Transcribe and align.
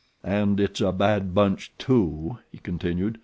"And 0.23 0.59
it's 0.59 0.81
a 0.81 0.91
bad 0.91 1.35
bunch, 1.35 1.71
too," 1.77 2.39
he 2.51 2.57
continued. 2.57 3.19